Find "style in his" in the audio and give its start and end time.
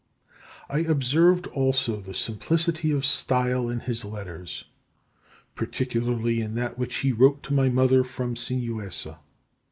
3.05-4.03